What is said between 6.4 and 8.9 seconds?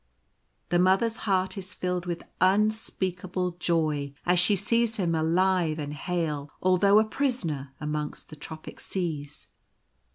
although a prisoner amongst the tropic